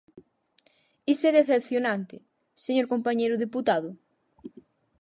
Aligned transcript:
Iso 1.13 1.23
é 1.29 1.31
decepcionante, 1.39 2.15
señor 2.65 2.87
compañeiro 2.93 3.41
deputado. 3.43 3.89